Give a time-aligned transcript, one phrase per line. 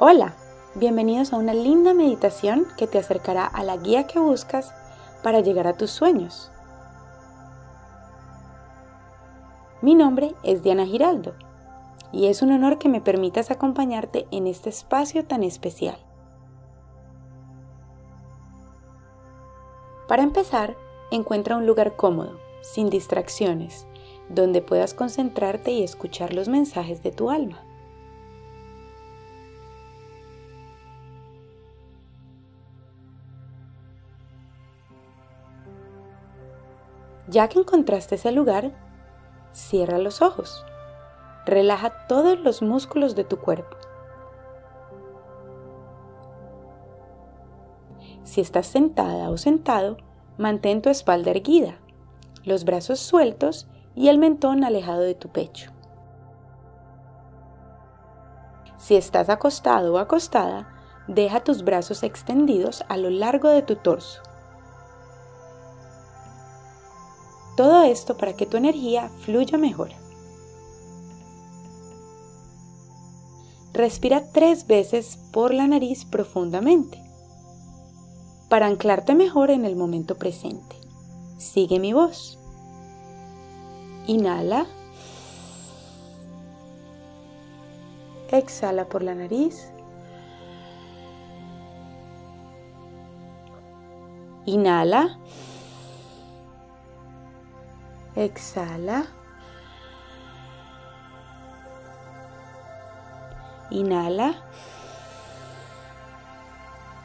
[0.00, 0.36] Hola,
[0.76, 4.72] bienvenidos a una linda meditación que te acercará a la guía que buscas
[5.24, 6.52] para llegar a tus sueños.
[9.82, 11.34] Mi nombre es Diana Giraldo
[12.12, 15.98] y es un honor que me permitas acompañarte en este espacio tan especial.
[20.06, 20.76] Para empezar,
[21.10, 23.88] encuentra un lugar cómodo, sin distracciones,
[24.28, 27.64] donde puedas concentrarte y escuchar los mensajes de tu alma.
[37.28, 38.72] Ya que encontraste ese lugar,
[39.52, 40.64] cierra los ojos.
[41.44, 43.76] Relaja todos los músculos de tu cuerpo.
[48.24, 49.98] Si estás sentada o sentado,
[50.38, 51.78] mantén tu espalda erguida,
[52.44, 55.70] los brazos sueltos y el mentón alejado de tu pecho.
[58.76, 60.68] Si estás acostado o acostada,
[61.08, 64.22] deja tus brazos extendidos a lo largo de tu torso.
[67.58, 69.90] Todo esto para que tu energía fluya mejor.
[73.72, 77.02] Respira tres veces por la nariz profundamente
[78.48, 80.76] para anclarte mejor en el momento presente.
[81.36, 82.38] Sigue mi voz.
[84.06, 84.64] Inhala.
[88.30, 89.72] Exhala por la nariz.
[94.46, 95.18] Inhala.
[98.18, 99.06] Exhala.
[103.70, 104.34] Inhala.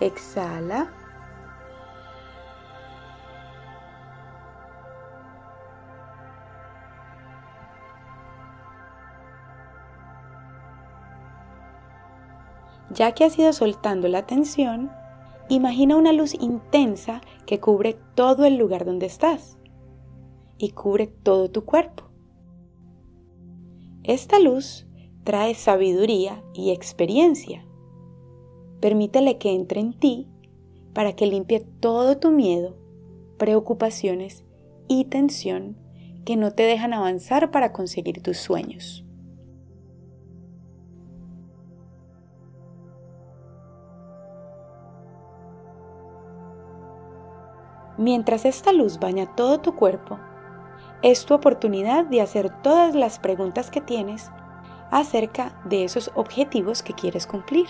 [0.00, 0.90] Exhala.
[12.88, 14.90] Ya que has ido soltando la tensión,
[15.50, 19.58] imagina una luz intensa que cubre todo el lugar donde estás
[20.62, 22.04] y cubre todo tu cuerpo.
[24.04, 24.86] Esta luz
[25.24, 27.66] trae sabiduría y experiencia.
[28.80, 30.28] Permítele que entre en ti
[30.94, 32.76] para que limpie todo tu miedo,
[33.38, 34.44] preocupaciones
[34.86, 35.76] y tensión
[36.24, 39.04] que no te dejan avanzar para conseguir tus sueños.
[47.98, 50.20] Mientras esta luz baña todo tu cuerpo,
[51.02, 54.30] es tu oportunidad de hacer todas las preguntas que tienes
[54.90, 57.66] acerca de esos objetivos que quieres cumplir.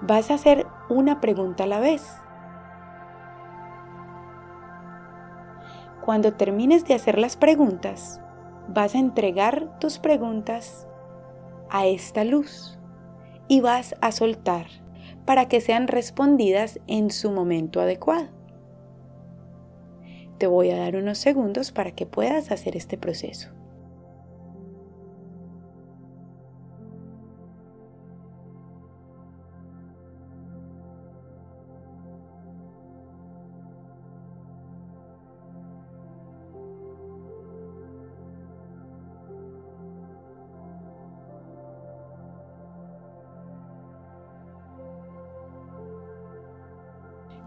[0.00, 2.20] Vas a hacer una pregunta a la vez.
[6.04, 8.20] Cuando termines de hacer las preguntas,
[8.68, 10.86] vas a entregar tus preguntas
[11.68, 12.78] a esta luz
[13.48, 14.66] y vas a soltar
[15.24, 18.35] para que sean respondidas en su momento adecuado.
[20.38, 23.48] Te voy a dar unos segundos para que puedas hacer este proceso.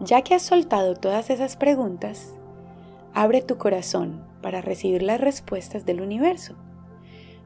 [0.00, 2.39] Ya que has soltado todas esas preguntas,
[3.14, 6.54] Abre tu corazón para recibir las respuestas del universo.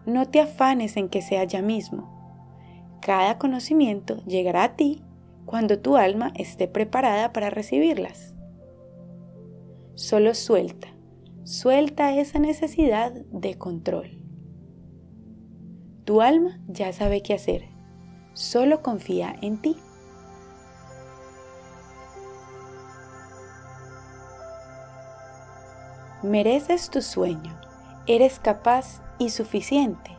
[0.07, 2.99] No te afanes en que sea ya mismo.
[3.01, 5.03] Cada conocimiento llegará a ti
[5.47, 8.35] cuando tu alma esté preparada para recibirlas.
[9.95, 10.89] Solo suelta,
[11.45, 14.23] suelta esa necesidad de control.
[16.05, 17.69] Tu alma ya sabe qué hacer,
[18.33, 19.77] solo confía en ti.
[26.25, 27.55] Mereces tu sueño,
[28.07, 30.11] eres capaz y suficiente,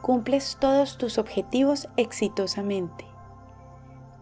[0.00, 3.04] cumples todos tus objetivos exitosamente,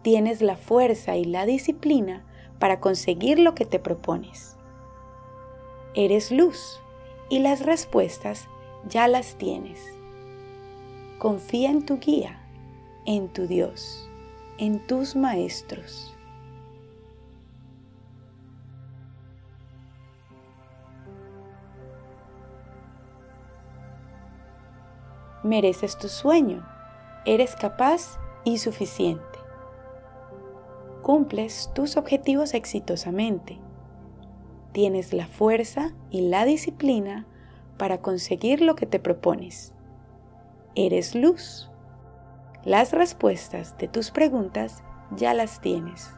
[0.01, 2.25] tienes la fuerza y la disciplina
[2.59, 4.57] para conseguir lo que te propones.
[5.93, 6.81] Eres luz
[7.29, 8.49] y las respuestas
[8.85, 9.79] ya las tienes.
[11.17, 12.45] Confía en tu guía,
[13.05, 14.09] en tu Dios,
[14.57, 16.14] en tus maestros.
[25.45, 26.67] Mereces tu sueño,
[27.25, 29.23] eres capaz y suficiente.
[31.01, 33.59] Cumples tus objetivos exitosamente.
[34.71, 37.27] Tienes la fuerza y la disciplina
[37.77, 39.73] para conseguir lo que te propones.
[40.73, 41.69] Eres luz.
[42.63, 44.83] Las respuestas de tus preguntas
[45.15, 46.11] ya las tienes.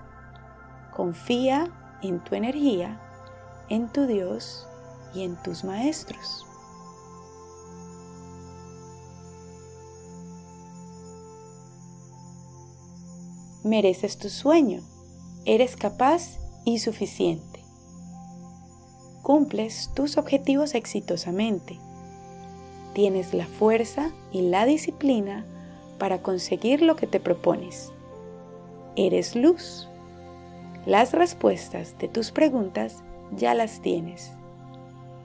[0.95, 1.69] Confía
[2.01, 3.01] en tu energía,
[3.69, 4.67] en tu Dios
[5.13, 6.45] y en tus maestros.
[13.67, 14.79] Mereces tu sueño.
[15.43, 17.65] Eres capaz y suficiente.
[19.23, 21.77] Cumples tus objetivos exitosamente.
[22.93, 25.45] Tienes la fuerza y la disciplina
[25.99, 27.91] para conseguir lo que te propones.
[28.95, 29.89] Eres luz.
[30.85, 33.03] Las respuestas de tus preguntas
[33.35, 34.31] ya las tienes.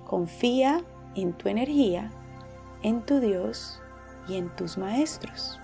[0.04, 0.82] Confía
[1.14, 2.10] en tu energía,
[2.82, 3.80] en tu Dios
[4.26, 5.60] y en tus maestros.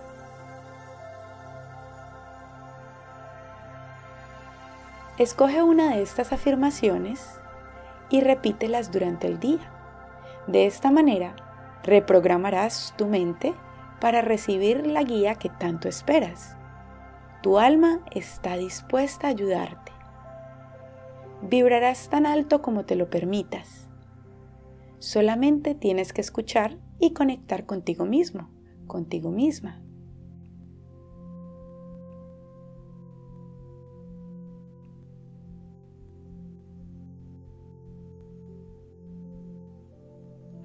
[5.18, 7.40] Escoge una de estas afirmaciones
[8.08, 9.72] y repítelas durante el día.
[10.46, 11.34] De esta manera,
[11.82, 13.52] reprogramarás tu mente
[14.00, 16.56] para recibir la guía que tanto esperas.
[17.42, 19.90] Tu alma está dispuesta a ayudarte.
[21.42, 23.88] Vibrarás tan alto como te lo permitas.
[25.00, 28.50] Solamente tienes que escuchar y conectar contigo mismo,
[28.86, 29.82] contigo misma.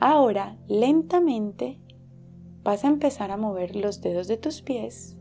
[0.05, 1.79] Ahora, lentamente,
[2.61, 5.15] vas a empezar a mover los dedos de tus pies,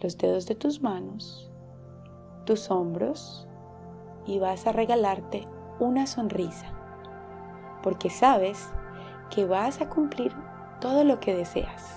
[0.00, 1.48] los dedos de tus manos,
[2.46, 3.46] tus hombros
[4.26, 5.46] y vas a regalarte
[5.78, 6.66] una sonrisa,
[7.80, 8.72] porque sabes
[9.32, 10.34] que vas a cumplir
[10.80, 11.96] todo lo que deseas.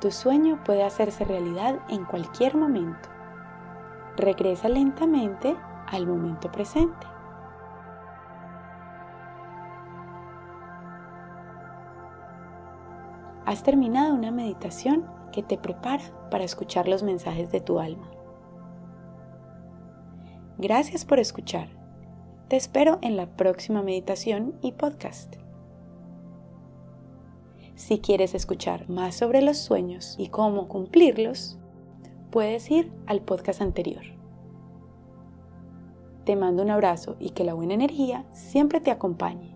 [0.00, 3.08] Tu sueño puede hacerse realidad en cualquier momento.
[4.16, 7.11] Regresa lentamente al momento presente.
[13.52, 18.10] Has terminado una meditación que te prepara para escuchar los mensajes de tu alma.
[20.56, 21.68] Gracias por escuchar.
[22.48, 25.36] Te espero en la próxima meditación y podcast.
[27.74, 31.58] Si quieres escuchar más sobre los sueños y cómo cumplirlos,
[32.30, 34.04] puedes ir al podcast anterior.
[36.24, 39.51] Te mando un abrazo y que la buena energía siempre te acompañe.